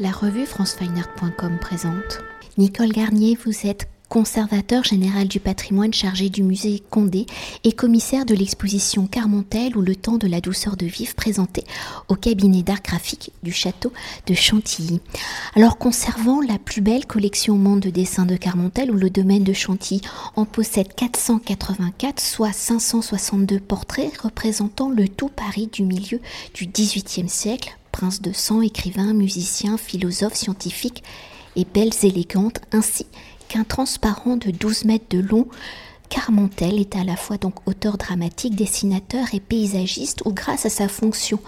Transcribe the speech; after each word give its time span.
La 0.00 0.12
revue 0.12 0.46
francefineart.com 0.46 1.58
présente. 1.60 2.20
Nicole 2.56 2.90
Garnier, 2.92 3.36
vous 3.44 3.66
êtes 3.66 3.88
conservateur 4.08 4.84
général 4.84 5.26
du 5.26 5.40
patrimoine 5.40 5.92
chargé 5.92 6.30
du 6.30 6.44
musée 6.44 6.80
Condé 6.88 7.26
et 7.64 7.72
commissaire 7.72 8.24
de 8.24 8.34
l'exposition 8.36 9.08
Carmontel 9.08 9.76
ou 9.76 9.82
le 9.82 9.96
temps 9.96 10.16
de 10.16 10.28
la 10.28 10.40
douceur 10.40 10.76
de 10.76 10.86
vivre 10.86 11.16
présentée 11.16 11.64
au 12.06 12.14
cabinet 12.14 12.62
d'art 12.62 12.82
graphique 12.82 13.32
du 13.42 13.50
château 13.50 13.92
de 14.26 14.34
Chantilly. 14.34 15.00
Alors 15.56 15.78
conservant 15.78 16.40
la 16.40 16.58
plus 16.58 16.80
belle 16.80 17.04
collection 17.04 17.54
au 17.54 17.58
monde 17.58 17.80
de 17.80 17.90
dessins 17.90 18.24
de 18.24 18.36
Carmontel 18.36 18.92
où 18.92 18.94
le 18.94 19.10
domaine 19.10 19.44
de 19.44 19.52
Chantilly 19.52 20.00
en 20.36 20.44
possède 20.44 20.94
484 20.94 22.20
soit 22.20 22.52
562 22.52 23.58
portraits 23.58 24.16
représentant 24.18 24.90
le 24.90 25.08
tout 25.08 25.28
Paris 25.28 25.68
du 25.72 25.82
milieu 25.82 26.20
du 26.54 26.66
XVIIIe 26.66 27.28
siècle 27.28 27.77
prince 27.98 28.22
de 28.22 28.32
sang, 28.32 28.62
écrivain, 28.62 29.12
musicien, 29.12 29.76
philosophe, 29.76 30.36
scientifique 30.36 31.02
et 31.56 31.64
belles 31.64 32.04
élégantes, 32.04 32.60
ainsi 32.70 33.06
qu'un 33.48 33.64
transparent 33.64 34.36
de 34.36 34.52
12 34.52 34.84
mètres 34.84 35.06
de 35.10 35.18
long 35.18 35.48
Carmontel 36.08 36.80
est 36.80 36.96
à 36.96 37.04
la 37.04 37.16
fois 37.16 37.36
donc 37.36 37.54
auteur 37.66 37.98
dramatique, 37.98 38.54
dessinateur 38.54 39.26
et 39.32 39.40
paysagiste 39.40 40.22
où 40.24 40.32
grâce 40.32 40.66
à 40.66 40.70
sa 40.70 40.88
fonction 40.88 41.38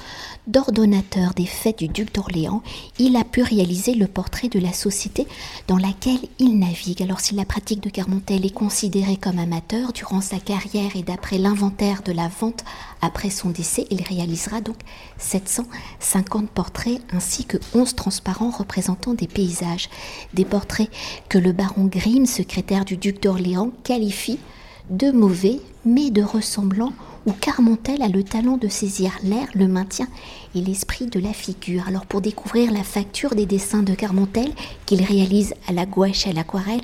d'ordonnateur 0.47 1.33
des 1.35 1.47
fêtes 1.47 1.79
du 1.79 1.89
duc 1.89 2.15
d'Orléans, 2.15 2.63
il 2.99 3.17
a 3.17 3.25
pu 3.25 3.43
réaliser 3.43 3.95
le 3.95 4.07
portrait 4.07 4.49
de 4.49 4.59
la 4.59 4.73
société 4.73 5.27
dans 5.67 5.77
laquelle 5.77 6.21
il 6.39 6.59
navigue. 6.59 7.03
Alors 7.03 7.21
si 7.21 7.35
la 7.35 7.45
pratique 7.45 7.83
de 7.83 7.91
Carmontel 7.91 8.45
est 8.45 8.55
considérée 8.55 9.17
comme 9.17 9.39
amateur 9.39 9.93
durant 9.93 10.21
sa 10.21 10.39
carrière 10.39 10.95
et 10.95 11.03
d'après 11.03 11.39
l'inventaire 11.39 12.03
de 12.03 12.13
la 12.13 12.29
vente 12.29 12.65
après 13.03 13.31
son 13.31 13.51
décès, 13.51 13.87
il 13.91 14.03
réalisera 14.03 14.61
donc 14.61 14.77
750 15.19 16.51
portraits 16.51 17.01
ainsi 17.13 17.45
que 17.45 17.57
11 17.75 17.95
transparents 17.95 18.51
représentant 18.51 19.15
des 19.15 19.29
paysages. 19.29 19.89
Des 20.35 20.45
portraits 20.45 20.91
que 21.29 21.39
le 21.39 21.53
baron 21.53 21.87
Grimm, 21.87 22.27
secrétaire 22.27 22.85
du 22.85 22.97
duc 22.97 23.23
d'Orléans, 23.23 23.71
qualifie 23.85 24.39
de 24.91 25.11
mauvais 25.11 25.61
mais 25.85 26.11
de 26.11 26.23
ressemblant 26.23 26.93
où 27.27 27.33
Carmontel 27.33 28.03
a 28.03 28.09
le 28.09 28.23
talent 28.23 28.57
de 28.57 28.69
saisir 28.69 29.13
l'air, 29.23 29.47
le 29.55 29.69
maintien 29.69 30.07
et 30.55 30.61
l'esprit 30.61 31.07
de 31.07 31.21
la 31.21 31.33
figure. 31.33 31.85
Alors 31.87 32.07
pour 32.07 32.21
découvrir 32.21 32.73
la 32.73 32.83
facture 32.83 33.35
des 33.35 33.47
dessins 33.47 33.83
de 33.83 33.95
Carmontel 33.95 34.51
qu'il 34.87 35.03
réalise 35.03 35.55
à 35.69 35.73
la 35.73 35.87
gouache 35.87 36.27
et 36.27 36.31
à 36.31 36.33
l'aquarelle, 36.33 36.81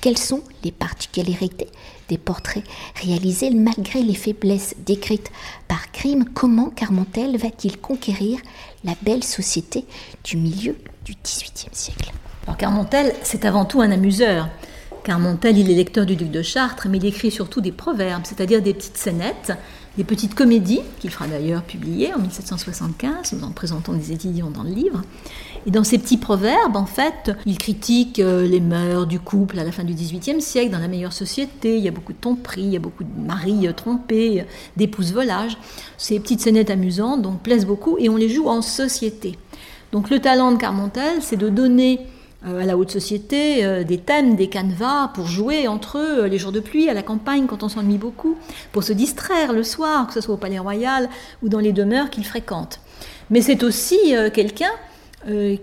quelles 0.00 0.18
sont 0.18 0.42
les 0.64 0.72
particularités 0.72 1.68
des 2.08 2.18
portraits 2.18 2.64
réalisés 2.96 3.50
malgré 3.50 4.02
les 4.02 4.14
faiblesses 4.14 4.74
décrites 4.86 5.30
par 5.68 5.92
Crime 5.92 6.24
Comment 6.34 6.70
Carmontel 6.70 7.36
va-t-il 7.36 7.78
conquérir 7.78 8.40
la 8.84 8.94
belle 9.02 9.24
société 9.24 9.84
du 10.24 10.36
milieu 10.36 10.76
du 11.04 11.14
XVIIIe 11.22 11.70
siècle? 11.72 12.12
Alors 12.46 12.56
Carmontel, 12.56 13.14
c'est 13.22 13.44
avant 13.44 13.64
tout 13.64 13.80
un 13.80 13.90
amuseur. 13.90 14.48
Carmontel, 15.10 15.58
il 15.58 15.68
est 15.68 15.74
lecteur 15.74 16.06
du 16.06 16.14
duc 16.14 16.30
de 16.30 16.40
Chartres, 16.40 16.86
mais 16.88 16.98
il 16.98 17.04
écrit 17.04 17.32
surtout 17.32 17.60
des 17.60 17.72
proverbes, 17.72 18.22
c'est-à-dire 18.24 18.62
des 18.62 18.72
petites 18.72 18.96
scénettes 18.96 19.52
des 19.96 20.04
petites 20.04 20.36
comédies, 20.36 20.82
qu'il 21.00 21.10
fera 21.10 21.26
d'ailleurs 21.26 21.64
publier 21.64 22.14
en 22.14 22.20
1775, 22.20 23.34
en 23.42 23.50
présentant 23.50 23.92
des 23.92 24.12
étudiants 24.12 24.50
dans 24.50 24.62
le 24.62 24.70
livre. 24.70 25.02
Et 25.66 25.72
dans 25.72 25.82
ces 25.82 25.98
petits 25.98 26.16
proverbes, 26.16 26.76
en 26.76 26.86
fait, 26.86 27.32
il 27.44 27.58
critique 27.58 28.20
euh, 28.20 28.46
les 28.46 28.60
mœurs 28.60 29.08
du 29.08 29.18
couple 29.18 29.58
à 29.58 29.64
la 29.64 29.72
fin 29.72 29.82
du 29.82 29.94
XVIIIe 29.94 30.40
siècle, 30.40 30.70
dans 30.70 30.78
la 30.78 30.86
meilleure 30.86 31.12
société. 31.12 31.76
Il 31.76 31.82
y 31.82 31.88
a 31.88 31.90
beaucoup 31.90 32.12
de 32.12 32.20
tromperies, 32.20 32.62
il 32.62 32.72
y 32.72 32.76
a 32.76 32.80
beaucoup 32.80 33.02
de 33.02 33.20
maris 33.20 33.66
euh, 33.66 33.72
trompés, 33.72 34.42
euh, 34.42 34.44
d'épouses 34.76 35.12
volages. 35.12 35.58
Ces 35.98 36.20
petites 36.20 36.40
scénettes 36.40 36.70
amusantes 36.70 37.22
donc 37.22 37.42
plaisent 37.42 37.66
beaucoup 37.66 37.96
et 37.98 38.08
on 38.08 38.16
les 38.16 38.28
joue 38.28 38.48
en 38.48 38.62
société. 38.62 39.36
Donc 39.90 40.08
le 40.08 40.20
talent 40.20 40.52
de 40.52 40.56
Carmontel, 40.56 41.20
c'est 41.20 41.36
de 41.36 41.48
donner 41.48 41.98
à 42.44 42.64
la 42.64 42.76
haute 42.76 42.90
société, 42.90 43.64
euh, 43.64 43.84
des 43.84 43.98
thèmes, 43.98 44.34
des 44.34 44.48
canevas 44.48 45.08
pour 45.08 45.26
jouer 45.26 45.68
entre 45.68 45.98
eux 45.98 46.24
euh, 46.24 46.28
les 46.28 46.38
jours 46.38 46.52
de 46.52 46.60
pluie, 46.60 46.88
à 46.88 46.94
la 46.94 47.02
campagne 47.02 47.46
quand 47.46 47.62
on 47.62 47.68
s'ennuie 47.68 47.98
beaucoup, 47.98 48.36
pour 48.72 48.82
se 48.82 48.92
distraire 48.92 49.52
le 49.52 49.62
soir, 49.62 50.06
que 50.06 50.14
ce 50.14 50.20
soit 50.20 50.34
au 50.34 50.38
Palais 50.38 50.58
Royal 50.58 51.08
ou 51.42 51.48
dans 51.48 51.58
les 51.58 51.72
demeures 51.72 52.08
qu'il 52.10 52.24
fréquente. 52.24 52.80
Mais 53.28 53.42
c'est 53.42 53.62
aussi 53.62 53.96
quelqu'un 54.34 54.70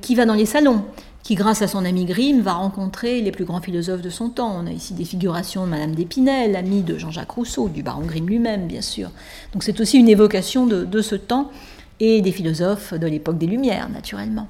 qui 0.01 0.15
va 0.15 0.25
dans 0.25 0.35
les 0.35 0.45
salons, 0.45 0.83
qui 1.21 1.35
grâce 1.35 1.61
à 1.61 1.67
son 1.67 1.83
ami 1.83 2.05
Grimm 2.05 2.39
va 2.39 2.53
rencontrer 2.53 3.19
les 3.19 3.31
plus 3.31 3.43
grands 3.43 3.59
philosophes 3.59 4.01
de 4.01 4.09
son 4.09 4.29
temps. 4.29 4.55
On 4.57 4.67
a 4.67 4.71
ici 4.71 4.93
des 4.93 5.03
figurations 5.03 5.65
de 5.65 5.71
Madame 5.71 5.93
d'Épinay, 5.93 6.47
l'amie 6.47 6.81
de 6.81 6.97
Jean-Jacques 6.97 7.31
Rousseau, 7.31 7.67
du 7.67 7.83
baron 7.83 8.05
Grimm 8.05 8.29
lui-même 8.29 8.67
bien 8.67 8.81
sûr. 8.81 9.09
Donc 9.51 9.63
c'est 9.63 9.81
aussi 9.81 9.97
une 9.97 10.07
évocation 10.07 10.65
de 10.65 11.01
ce 11.01 11.15
temps 11.15 11.51
et 11.99 12.21
des 12.21 12.31
philosophes 12.31 12.93
de 12.93 13.07
l'époque 13.07 13.37
des 13.37 13.47
Lumières 13.47 13.89
naturellement. 13.89 14.47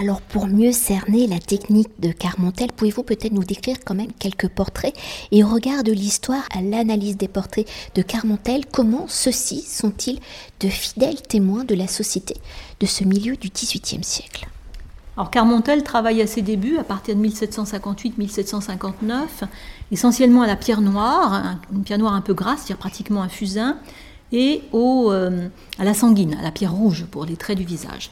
Alors 0.00 0.20
pour 0.20 0.46
mieux 0.46 0.70
cerner 0.70 1.26
la 1.26 1.40
technique 1.40 1.88
de 1.98 2.12
Carmontel, 2.12 2.70
pouvez-vous 2.70 3.02
peut-être 3.02 3.32
nous 3.32 3.42
décrire 3.42 3.78
quand 3.84 3.96
même 3.96 4.12
quelques 4.12 4.46
portraits 4.46 4.94
et 5.32 5.42
au 5.42 5.48
regard 5.48 5.82
de 5.82 5.90
l'histoire, 5.90 6.44
à 6.54 6.62
l'analyse 6.62 7.16
des 7.16 7.26
portraits 7.26 7.68
de 7.96 8.02
Carmontel, 8.02 8.64
comment 8.72 9.06
ceux-ci 9.08 9.60
sont-ils 9.60 10.20
de 10.60 10.68
fidèles 10.68 11.20
témoins 11.20 11.64
de 11.64 11.74
la 11.74 11.88
société 11.88 12.36
de 12.78 12.86
ce 12.86 13.02
milieu 13.02 13.34
du 13.34 13.48
XVIIIe 13.48 14.04
siècle? 14.04 14.46
Alors 15.16 15.32
Carmontel 15.32 15.82
travaille 15.82 16.22
à 16.22 16.28
ses 16.28 16.42
débuts, 16.42 16.78
à 16.78 16.84
partir 16.84 17.16
de 17.16 17.26
1758-1759, 17.26 19.26
essentiellement 19.90 20.42
à 20.42 20.46
la 20.46 20.54
pierre 20.54 20.80
noire, 20.80 21.56
une 21.72 21.82
pierre 21.82 21.98
noire 21.98 22.14
un 22.14 22.20
peu 22.20 22.34
grasse, 22.34 22.58
c'est-à-dire 22.58 22.76
pratiquement 22.76 23.22
un 23.22 23.28
fusain, 23.28 23.78
et 24.32 24.62
au, 24.72 25.10
euh, 25.10 25.48
à 25.78 25.84
la 25.84 25.94
sanguine, 25.94 26.36
à 26.38 26.42
la 26.42 26.50
pierre 26.50 26.72
rouge 26.72 27.06
pour 27.10 27.24
les 27.24 27.36
traits 27.36 27.58
du 27.58 27.64
visage. 27.64 28.10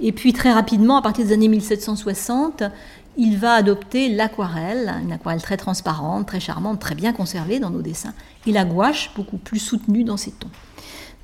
Et 0.00 0.12
puis 0.12 0.32
très 0.32 0.52
rapidement, 0.52 0.96
à 0.96 1.02
partir 1.02 1.24
des 1.24 1.32
années 1.32 1.48
1760, 1.48 2.62
il 3.16 3.38
va 3.38 3.54
adopter 3.54 4.08
l'aquarelle, 4.10 4.94
une 5.02 5.12
aquarelle 5.12 5.40
très 5.40 5.56
transparente, 5.56 6.26
très 6.26 6.40
charmante, 6.40 6.80
très 6.80 6.94
bien 6.94 7.12
conservée 7.12 7.58
dans 7.58 7.70
nos 7.70 7.82
dessins, 7.82 8.12
et 8.46 8.52
la 8.52 8.64
gouache, 8.64 9.10
beaucoup 9.16 9.38
plus 9.38 9.58
soutenue 9.58 10.04
dans 10.04 10.18
ses 10.18 10.32
tons. 10.32 10.50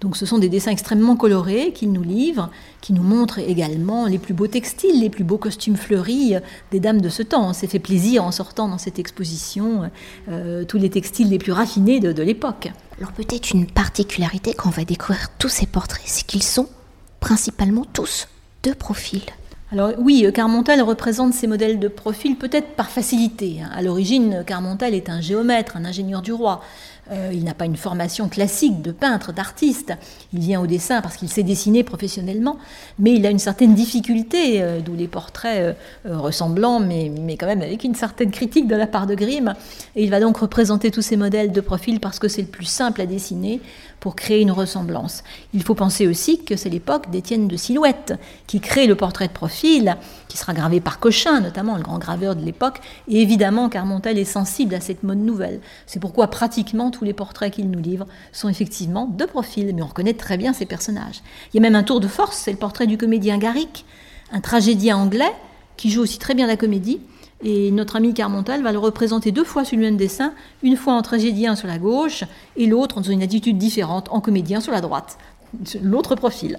Donc 0.00 0.16
ce 0.16 0.26
sont 0.26 0.38
des 0.38 0.48
dessins 0.48 0.72
extrêmement 0.72 1.14
colorés 1.14 1.72
qu'il 1.72 1.92
nous 1.92 2.02
livre, 2.02 2.50
qui 2.81 2.92
nous 2.92 3.04
montrent 3.04 3.38
également 3.38 4.06
les 4.06 4.19
plus 4.19 4.34
beaux 4.34 4.48
textiles, 4.48 5.00
les 5.00 5.10
plus 5.10 5.22
beaux 5.22 5.38
costumes 5.38 5.76
fleuris 5.76 6.34
des 6.72 6.81
dames 6.81 7.00
de 7.00 7.08
ce 7.08 7.22
temps. 7.22 7.48
On 7.48 7.52
s'est 7.52 7.69
fait 7.69 7.78
plaisir 7.78 8.25
en 8.25 8.32
sortant 8.32 8.66
dans 8.66 8.78
cette 8.78 8.98
exposition 8.98 9.88
euh, 10.28 10.64
tous 10.64 10.78
les 10.78 10.91
textiles 10.91 11.28
les 11.28 11.38
plus 11.38 11.52
raffinés 11.52 12.00
de 12.00 12.22
l'époque. 12.22 12.72
Alors 13.02 13.14
peut-être 13.14 13.50
une 13.50 13.66
particularité 13.66 14.54
quand 14.54 14.68
on 14.68 14.70
va 14.70 14.84
découvrir 14.84 15.26
tous 15.36 15.48
ces 15.48 15.66
portraits, 15.66 16.04
c'est 16.06 16.24
qu'ils 16.24 16.44
sont 16.44 16.68
principalement 17.18 17.84
tous 17.84 18.28
de 18.62 18.72
profil. 18.72 19.22
Alors 19.72 19.90
oui, 19.98 20.24
Carmontel 20.32 20.80
représente 20.82 21.34
ces 21.34 21.48
modèles 21.48 21.80
de 21.80 21.88
profil 21.88 22.36
peut-être 22.36 22.76
par 22.76 22.90
facilité. 22.90 23.60
Hein. 23.60 23.70
À 23.74 23.82
l'origine, 23.82 24.44
Carmontel 24.46 24.94
est 24.94 25.08
un 25.08 25.20
géomètre, 25.20 25.76
un 25.76 25.84
ingénieur 25.84 26.22
du 26.22 26.32
roi. 26.32 26.60
Euh, 27.10 27.30
il 27.32 27.42
n'a 27.42 27.54
pas 27.54 27.64
une 27.64 27.76
formation 27.76 28.28
classique 28.28 28.80
de 28.80 28.92
peintre, 28.92 29.32
d'artiste. 29.32 29.92
Il 30.32 30.38
vient 30.38 30.60
au 30.60 30.68
dessin 30.68 31.02
parce 31.02 31.16
qu'il 31.16 31.28
sait 31.28 31.42
dessiner 31.42 31.82
professionnellement, 31.82 32.58
mais 32.98 33.12
il 33.14 33.26
a 33.26 33.30
une 33.30 33.40
certaine 33.40 33.74
difficulté, 33.74 34.62
euh, 34.62 34.80
d'où 34.80 34.94
les 34.94 35.08
portraits 35.08 35.76
euh, 36.06 36.18
ressemblants, 36.18 36.78
mais, 36.78 37.10
mais, 37.10 37.36
quand 37.36 37.46
même 37.46 37.62
avec 37.62 37.82
une 37.82 37.96
certaine 37.96 38.30
critique 38.30 38.68
de 38.68 38.76
la 38.76 38.86
part 38.86 39.08
de 39.08 39.16
Grimm. 39.16 39.54
Et 39.96 40.04
il 40.04 40.10
va 40.10 40.20
donc 40.20 40.36
représenter 40.36 40.92
tous 40.92 41.02
ces 41.02 41.16
modèles 41.16 41.50
de 41.50 41.60
profil 41.60 41.98
parce 41.98 42.20
que 42.20 42.28
c'est 42.28 42.42
le 42.42 42.48
plus 42.48 42.66
simple 42.66 43.00
à 43.00 43.06
dessiner 43.06 43.60
pour 43.98 44.16
créer 44.16 44.40
une 44.40 44.50
ressemblance. 44.50 45.22
Il 45.54 45.62
faut 45.62 45.76
penser 45.76 46.08
aussi 46.08 46.42
que 46.42 46.56
c'est 46.56 46.69
l'époque 46.69 47.10
d'Étienne 47.10 47.46
de 47.46 47.56
Silhouette 47.56 48.14
qui 48.48 48.60
crée 48.60 48.88
le 48.88 48.96
portrait 48.96 49.28
de 49.28 49.32
profil, 49.32 49.96
qui 50.28 50.36
sera 50.36 50.54
gravé 50.54 50.80
par 50.80 50.98
Cochin, 50.98 51.40
notamment 51.40 51.76
le 51.76 51.82
grand 51.82 51.98
graveur 51.98 52.34
de 52.34 52.44
l'époque, 52.44 52.80
et 53.06 53.22
évidemment 53.22 53.69
Carmontel 53.69 54.19
est 54.19 54.24
sensible 54.24 54.74
à 54.74 54.80
cette 54.80 55.04
mode 55.04 55.19
nouvelle. 55.19 55.60
C'est 55.86 56.00
pourquoi 56.00 56.28
pratiquement 56.28 56.90
tous 56.92 57.04
les 57.04 57.12
portraits 57.12 57.53
qu'il 57.53 57.69
nous 57.69 57.80
livre 57.80 58.06
sont 58.30 58.48
effectivement 58.48 59.06
de 59.06 59.25
profil, 59.25 59.72
mais 59.75 59.82
on 59.82 59.86
reconnaît 59.86 60.14
très 60.14 60.36
bien 60.36 60.53
ces 60.53 60.66
personnages. 60.66 61.22
Il 61.53 61.56
y 61.56 61.58
a 61.58 61.62
même 61.62 61.75
un 61.75 61.82
tour 61.82 61.98
de 61.98 62.06
force, 62.06 62.36
c'est 62.36 62.53
le 62.53 62.56
portrait 62.56 62.86
du 62.86 62.97
comédien 62.97 63.38
Garrick, 63.38 63.84
un 64.30 64.41
tragédien 64.41 64.97
anglais 64.97 65.32
qui 65.76 65.91
joue 65.91 66.02
aussi 66.02 66.19
très 66.19 66.34
bien 66.34 66.47
la 66.47 66.56
comédie. 66.56 67.00
Et 67.44 67.72
notre 67.72 67.96
ami 67.96 68.14
Carmontal 68.14 68.62
va 68.62 68.70
le 68.70 68.78
représenter 68.78 69.32
deux 69.32 69.43
fois 69.43 69.64
sur 69.64 69.76
le 69.76 69.82
même 69.82 69.96
dessin, 69.96 70.32
une 70.62 70.76
fois 70.76 70.93
en 70.93 71.02
tragédien 71.02 71.56
sur 71.56 71.66
la 71.66 71.78
gauche 71.78 72.22
et 72.56 72.66
l'autre 72.66 73.00
dans 73.00 73.11
une 73.11 73.22
attitude 73.22 73.58
différente 73.58 74.08
en 74.12 74.20
comédien 74.20 74.61
sur 74.61 74.70
la 74.70 74.81
droite. 74.81 75.19
L'autre 75.82 76.14
profil. 76.14 76.58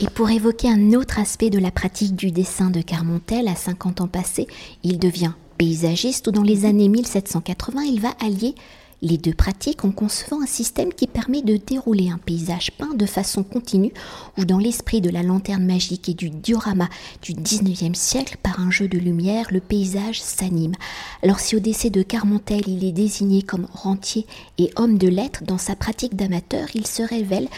Et 0.00 0.08
pour 0.08 0.28
évoquer 0.30 0.68
un 0.68 0.92
autre 0.94 1.20
aspect 1.20 1.50
de 1.50 1.60
la 1.60 1.70
pratique 1.70 2.16
du 2.16 2.32
dessin 2.32 2.70
de 2.70 2.80
Carmontel 2.80 3.46
à 3.46 3.54
50 3.54 4.00
ans 4.00 4.08
passés, 4.08 4.48
il 4.82 4.98
devient 4.98 5.30
paysagiste 5.56 6.26
où 6.26 6.30
dans 6.32 6.42
les 6.42 6.64
années 6.64 6.88
1780 6.88 7.82
il 7.82 8.00
va 8.00 8.10
allier 8.20 8.56
les 9.04 9.18
deux 9.18 9.34
pratiques 9.34 9.84
en 9.84 9.92
concevant 9.92 10.42
un 10.42 10.46
système 10.46 10.92
qui 10.92 11.06
permet 11.06 11.42
de 11.42 11.56
dérouler 11.58 12.10
un 12.10 12.18
paysage 12.18 12.72
peint 12.72 12.94
de 12.94 13.06
façon 13.06 13.44
continue 13.44 13.92
ou 14.38 14.46
dans 14.46 14.58
l'esprit 14.58 15.00
de 15.00 15.10
la 15.10 15.22
lanterne 15.22 15.64
magique 15.64 16.08
et 16.08 16.14
du 16.14 16.30
diorama 16.30 16.88
du 17.22 17.32
19e 17.32 17.94
siècle 17.94 18.38
par 18.42 18.58
un 18.60 18.70
jeu 18.70 18.88
de 18.88 18.98
lumière, 18.98 19.46
le 19.50 19.60
paysage 19.60 20.22
s'anime. 20.22 20.74
Alors 21.22 21.38
si 21.38 21.54
au 21.54 21.60
décès 21.60 21.90
de 21.90 22.02
Carmontel 22.02 22.62
il 22.66 22.84
est 22.84 22.92
désigné 22.92 23.42
comme 23.42 23.68
rentier 23.72 24.26
et 24.58 24.70
homme 24.76 24.96
de 24.96 25.08
lettres 25.08 25.44
dans 25.44 25.58
sa 25.58 25.76
pratique 25.76 26.16
d'amateur, 26.16 26.68
il 26.74 26.86
se 26.86 27.02
révèle 27.02 27.48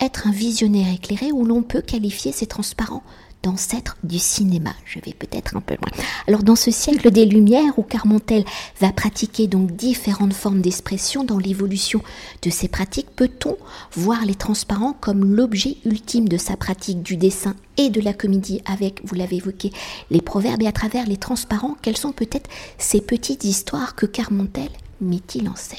être 0.00 0.26
un 0.26 0.32
visionnaire 0.32 0.92
éclairé 0.92 1.30
où 1.30 1.44
l'on 1.44 1.62
peut 1.62 1.82
qualifier 1.82 2.32
ses 2.32 2.46
transparents 2.46 3.04
d'ancêtre 3.46 3.96
du 4.02 4.18
cinéma. 4.18 4.74
Je 4.84 4.98
vais 4.98 5.12
peut-être 5.12 5.56
un 5.56 5.60
peu 5.60 5.74
loin. 5.74 6.04
Alors 6.26 6.42
dans 6.42 6.56
ce 6.56 6.72
siècle 6.72 7.12
des 7.12 7.24
Lumières 7.24 7.78
où 7.78 7.82
Carmontel 7.82 8.44
va 8.80 8.90
pratiquer 8.90 9.46
donc 9.46 9.76
différentes 9.76 10.34
formes 10.34 10.60
d'expression 10.60 11.22
dans 11.22 11.38
l'évolution 11.38 12.02
de 12.42 12.50
ses 12.50 12.66
pratiques, 12.66 13.10
peut-on 13.14 13.56
voir 13.92 14.24
les 14.24 14.34
transparents 14.34 14.96
comme 15.00 15.24
l'objet 15.24 15.76
ultime 15.84 16.28
de 16.28 16.36
sa 16.38 16.56
pratique 16.56 17.02
du 17.02 17.16
dessin 17.16 17.54
et 17.76 17.88
de 17.88 18.00
la 18.00 18.12
comédie 18.12 18.62
avec, 18.64 19.00
vous 19.04 19.14
l'avez 19.14 19.36
évoqué, 19.36 19.70
les 20.10 20.20
proverbes 20.20 20.62
et 20.62 20.66
à 20.66 20.72
travers 20.72 21.06
les 21.06 21.16
transparents, 21.16 21.76
quelles 21.82 21.96
sont 21.96 22.12
peut-être 22.12 22.50
ces 22.78 23.00
petites 23.00 23.44
histoires 23.44 23.94
que 23.94 24.06
Carmontel 24.06 24.70
met-il 25.00 25.48
en 25.48 25.54
scène? 25.54 25.78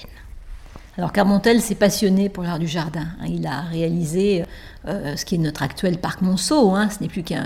Alors 0.97 1.11
Carmontel 1.11 1.61
s'est 1.61 1.75
passionné 1.75 2.27
pour 2.27 2.43
l'art 2.43 2.57
du 2.57 2.67
jardin. 2.67 3.05
Hein. 3.21 3.27
Il 3.27 3.45
a 3.45 3.61
réalisé 3.61 4.43
euh, 4.87 5.15
ce 5.15 5.25
qui 5.25 5.35
est 5.35 5.37
notre 5.37 5.61
actuel 5.61 5.99
parc 5.99 6.21
Monceau. 6.21 6.71
Hein. 6.71 6.89
Ce 6.89 7.03
n'est 7.03 7.09
plus 7.09 7.21
qu'un 7.21 7.45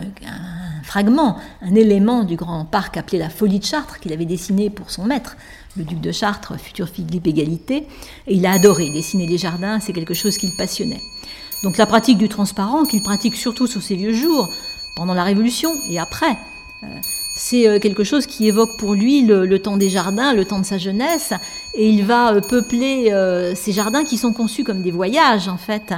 fragment, 0.84 1.38
un 1.62 1.76
élément 1.76 2.24
du 2.24 2.38
grand 2.38 2.64
parc 2.64 2.96
appelé 2.96 3.18
la 3.18 3.30
Folie 3.30 3.60
de 3.60 3.66
Chartres 3.66 4.00
qu'il 4.00 4.14
avait 4.14 4.26
dessiné 4.26 4.70
pour 4.70 4.90
son 4.90 5.04
maître, 5.04 5.36
le 5.76 5.84
duc 5.84 6.00
de 6.00 6.14
Chartres, 6.14 6.58
futur 6.58 6.88
Philippe 6.88 7.28
Égalité. 7.28 7.88
Et 8.28 8.36
il 8.36 8.46
a 8.46 8.52
adoré 8.52 8.90
dessiner 8.90 9.28
les 9.28 9.38
jardins, 9.38 9.82
c'est 9.82 9.92
quelque 9.92 10.14
chose 10.14 10.38
qui 10.38 10.48
le 10.48 10.56
passionnait. 10.58 11.02
Donc 11.64 11.78
la 11.78 11.86
pratique 11.86 12.18
du 12.18 12.30
transparent, 12.30 12.86
qu'il 12.86 13.04
pratique 13.04 13.36
surtout 13.36 13.68
sur 13.68 13.82
ses 13.82 13.96
vieux 13.96 14.14
jours, 14.14 14.50
pendant 14.96 15.14
la 15.14 15.24
Révolution 15.24 15.72
et 15.90 16.00
après, 16.00 16.38
euh, 16.84 16.88
c'est 17.36 17.68
euh, 17.68 17.80
quelque 17.80 18.04
chose 18.04 18.26
qui 18.26 18.48
évoque 18.48 18.78
pour 18.78 18.94
lui 18.94 19.24
le, 19.24 19.60
temps 19.60 19.78
des 19.78 19.90
jardins, 19.90 20.34
le 20.34 20.46
temps 20.46 20.60
de 20.60 20.66
sa 20.66 20.78
jeunesse, 20.78 21.34
et 21.74 21.90
il 21.90 22.04
va 22.04 22.34
euh, 22.34 22.42
peupler 22.42 23.12
euh, 23.12 23.56
ces 23.56 23.72
jardins 23.72 24.04
qui 24.04 24.18
sont 24.18 24.34
conçus 24.34 24.64
comme 24.64 24.82
des 24.82 24.92
voyages 24.92 25.48
en 25.48 25.58
fait. 25.58 25.94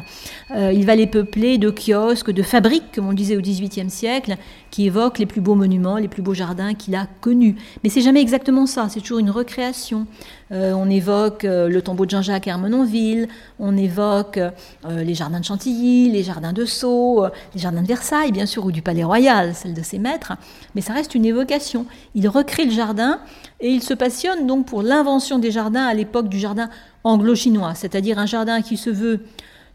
il 0.55 0.85
va 0.85 0.95
les 0.95 1.07
peupler 1.07 1.57
de 1.57 1.71
kiosques, 1.71 2.31
de 2.31 2.43
fabriques, 2.43 2.95
comme 2.95 3.07
on 3.07 3.09
le 3.09 3.15
disait 3.15 3.35
au 3.35 3.41
XVIIIe 3.41 3.89
siècle, 3.89 4.37
qui 4.69 4.85
évoquent 4.85 5.17
les 5.17 5.25
plus 5.25 5.41
beaux 5.41 5.55
monuments, 5.55 5.97
les 5.97 6.07
plus 6.07 6.21
beaux 6.21 6.33
jardins 6.33 6.73
qu'il 6.73 6.95
a 6.95 7.07
connus. 7.21 7.55
Mais 7.83 7.89
c'est 7.89 8.01
jamais 8.01 8.21
exactement 8.21 8.65
ça, 8.65 8.87
c'est 8.89 8.99
toujours 8.99 9.19
une 9.19 9.31
recréation. 9.31 10.05
on 10.51 10.89
évoque 10.89 11.43
le 11.43 11.79
tombeau 11.81 12.05
de 12.05 12.11
Jean-Jacques 12.11 12.47
Hermenonville, 12.47 13.27
on 13.59 13.75
évoque 13.75 14.39
les 14.87 15.13
jardins 15.15 15.39
de 15.39 15.45
Chantilly, 15.45 16.11
les 16.11 16.23
jardins 16.23 16.53
de 16.53 16.65
Sceaux, 16.65 17.25
les 17.55 17.61
jardins 17.61 17.81
de 17.81 17.87
Versailles, 17.87 18.31
bien 18.31 18.45
sûr, 18.45 18.65
ou 18.65 18.71
du 18.71 18.81
Palais 18.81 19.03
Royal, 19.03 19.55
celle 19.55 19.73
de 19.73 19.81
ses 19.81 19.97
maîtres, 19.99 20.33
mais 20.75 20.81
ça 20.81 20.93
reste 20.93 21.15
une 21.15 21.25
évocation. 21.25 21.85
Il 22.13 22.27
recrée 22.27 22.65
le 22.65 22.71
jardin 22.71 23.19
et 23.59 23.69
il 23.69 23.81
se 23.81 23.93
passionne 23.93 24.45
donc 24.45 24.67
pour 24.67 24.83
l'invention 24.83 25.39
des 25.39 25.51
jardins 25.51 25.62
à 25.63 25.93
l'époque 25.93 26.29
du 26.29 26.39
jardin 26.39 26.69
anglo-chinois, 27.03 27.75
c'est-à-dire 27.75 28.19
un 28.19 28.25
jardin 28.25 28.61
qui 28.61 28.77
se 28.77 28.89
veut 28.89 29.21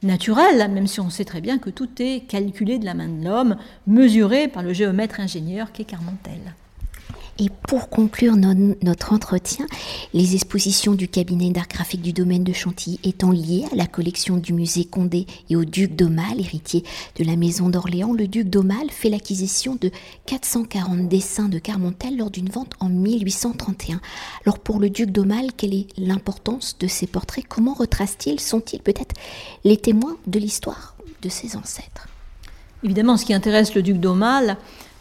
naturel, 0.02 0.70
même 0.70 0.87
si 0.87 1.00
on 1.00 1.11
sait 1.11 1.25
très 1.25 1.40
bien 1.40 1.58
que 1.58 1.70
tout 1.70 1.88
est 1.99 2.20
calculé 2.29 2.79
de 2.79 2.85
la 2.85 2.94
main 2.94 3.08
de 3.08 3.25
l'homme, 3.25 3.56
mesuré 3.87 4.49
par 4.49 4.62
le 4.62 4.73
géomètre 4.73 5.20
ingénieur 5.20 5.73
qu'est 5.73 5.85
Carmontel. 5.85 6.55
Et 7.40 7.50
pour 7.69 7.88
conclure 7.88 8.35
notre 8.35 9.12
entretien, 9.12 9.64
les 10.12 10.35
expositions 10.35 10.94
du 10.94 11.06
cabinet 11.06 11.50
d'art 11.50 11.69
graphique 11.69 12.02
du 12.02 12.12
domaine 12.12 12.43
de 12.43 12.52
Chantilly 12.52 12.99
étant 13.05 13.31
liées 13.31 13.64
à 13.73 13.76
la 13.76 13.87
collection 13.87 14.38
du 14.38 14.52
musée 14.52 14.85
Condé 14.85 15.25
et 15.49 15.55
au 15.55 15.64
duc 15.64 15.94
d'Aumale, 15.94 16.40
héritier 16.40 16.82
de 17.17 17.23
la 17.23 17.37
maison 17.37 17.69
d'Orléans, 17.69 18.12
le 18.12 18.26
duc 18.26 18.50
d'Aumale 18.50 18.90
fait 18.90 19.08
l'acquisition 19.08 19.76
de 19.81 19.93
440 20.26 21.08
dessins 21.08 21.49
de 21.49 21.61
Carmontel 21.61 22.17
lors 22.17 22.32
d'une 22.32 22.49
vente 22.49 22.75
en 22.81 22.88
1831. 22.88 24.00
Alors 24.44 24.58
pour 24.58 24.81
le 24.81 24.90
duc 24.90 25.11
d'Aumale, 25.12 25.52
quelle 25.56 25.75
est 25.75 25.87
l'importance 25.96 26.76
de 26.81 26.88
ces 26.88 27.06
portraits? 27.06 27.44
Comment 27.49 27.75
retrace-t-il? 27.75 28.40
Sont-ils 28.40 28.82
peut-être 28.82 29.14
les 29.62 29.76
témoins 29.76 30.17
de 30.26 30.40
l'histoire 30.40 30.96
de 31.23 31.29
ses 31.29 31.56
ancêtres? 31.56 32.08
Évidemment, 32.82 33.17
ce 33.17 33.25
qui 33.25 33.35
intéresse 33.35 33.75
le 33.75 33.82
duc 33.82 33.99
d'Aumale, 33.99 34.56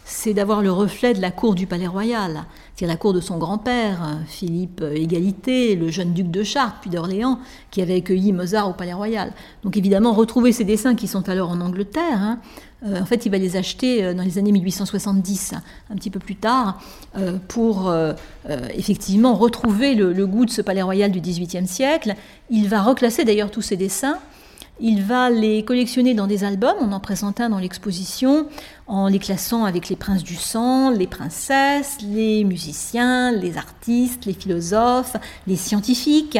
c'est 0.08 0.32
d'avoir 0.32 0.62
le 0.62 0.72
reflet 0.72 1.12
de 1.12 1.20
la 1.20 1.30
cour 1.30 1.54
du 1.54 1.66
palais 1.66 1.86
royal, 1.86 2.44
c'est 2.74 2.86
la 2.86 2.96
cour 2.96 3.12
de 3.12 3.20
son 3.20 3.36
grand-père, 3.36 4.18
Philippe 4.26 4.82
Égalité, 4.94 5.76
le 5.76 5.90
jeune 5.90 6.14
duc 6.14 6.30
de 6.30 6.42
Chartres, 6.42 6.78
puis 6.80 6.88
d'Orléans, 6.88 7.38
qui 7.70 7.82
avait 7.82 7.96
accueilli 7.96 8.32
Mozart 8.32 8.70
au 8.70 8.72
palais 8.72 8.94
royal. 8.94 9.32
Donc 9.64 9.76
évidemment, 9.76 10.14
retrouver 10.14 10.52
ces 10.52 10.64
dessins 10.64 10.94
qui 10.94 11.08
sont 11.08 11.28
alors 11.28 11.50
en 11.50 11.60
Angleterre, 11.60 12.22
hein, 12.22 12.40
euh, 12.86 13.00
en 13.00 13.04
fait, 13.04 13.26
il 13.26 13.30
va 13.30 13.38
les 13.38 13.56
acheter 13.56 14.02
euh, 14.02 14.14
dans 14.14 14.22
les 14.22 14.38
années 14.38 14.52
1870, 14.52 15.54
un 15.90 15.96
petit 15.96 16.10
peu 16.10 16.20
plus 16.20 16.36
tard, 16.36 16.80
euh, 17.16 17.36
pour 17.48 17.92
effectivement 18.74 19.34
retrouver 19.34 19.94
le, 19.94 20.14
le, 20.14 20.26
goût 20.26 20.46
de 20.46 20.50
ce 20.50 20.62
palais 20.62 20.80
royal 20.80 21.10
du 21.10 21.20
XVIIIe 21.20 21.66
siècle. 21.66 22.14
Il 22.48 22.68
va 22.68 22.80
reclasser 22.80 23.24
d'ailleurs 23.24 23.50
tous 23.50 23.62
ces 23.62 23.76
dessins 23.76 24.18
il 24.80 25.02
va 25.02 25.30
les 25.30 25.64
collectionner 25.64 26.14
dans 26.14 26.26
des 26.26 26.44
albums, 26.44 26.76
on 26.80 26.92
en 26.92 27.00
présente 27.00 27.40
un 27.40 27.50
dans 27.50 27.58
l'exposition, 27.58 28.46
en 28.86 29.08
les 29.08 29.18
classant 29.18 29.64
avec 29.64 29.88
les 29.88 29.96
princes 29.96 30.22
du 30.22 30.36
sang, 30.36 30.90
les 30.90 31.06
princesses, 31.06 31.98
les 32.02 32.44
musiciens, 32.44 33.32
les 33.32 33.56
artistes, 33.56 34.24
les 34.24 34.34
philosophes, 34.34 35.16
les 35.46 35.56
scientifiques, 35.56 36.38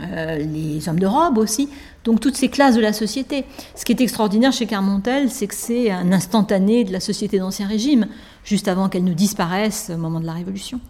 euh, 0.00 0.36
les 0.38 0.88
hommes 0.88 0.98
de 0.98 1.06
robe 1.06 1.38
aussi, 1.38 1.68
donc 2.04 2.20
toutes 2.20 2.36
ces 2.36 2.48
classes 2.48 2.74
de 2.74 2.80
la 2.80 2.92
société. 2.92 3.44
Ce 3.74 3.84
qui 3.84 3.92
est 3.92 4.00
extraordinaire 4.00 4.52
chez 4.52 4.66
Carmontel, 4.66 5.30
c'est 5.30 5.46
que 5.46 5.54
c'est 5.54 5.90
un 5.90 6.12
instantané 6.12 6.84
de 6.84 6.92
la 6.92 7.00
société 7.00 7.38
d'Ancien 7.38 7.66
Régime, 7.66 8.06
juste 8.44 8.68
avant 8.68 8.88
qu'elle 8.88 9.04
ne 9.04 9.14
disparaisse 9.14 9.90
au 9.94 9.98
moment 9.98 10.20
de 10.20 10.26
la 10.26 10.34
Révolution. 10.34 10.80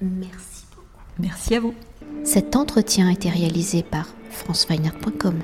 Merci 0.00 0.64
beaucoup. 0.70 0.86
Merci 1.18 1.54
à 1.56 1.60
vous. 1.60 1.74
Cet 2.24 2.56
entretien 2.56 3.08
a 3.08 3.12
été 3.12 3.30
réalisé 3.30 3.82
par 3.82 4.08
franceweiner.com. 4.30 5.34